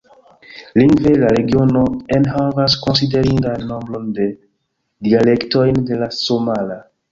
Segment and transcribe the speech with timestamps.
[0.77, 1.83] Lingve, la regiono
[2.17, 4.27] enhavas konsiderindan nombron de
[5.11, 6.83] dialektojn de la somala.